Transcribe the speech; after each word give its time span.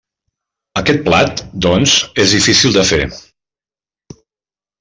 Aquest 0.81 1.03
plat, 1.09 1.43
doncs, 1.67 1.95
és 2.25 2.35
difícil 2.39 2.75
de 2.79 2.87
fer. 2.93 3.01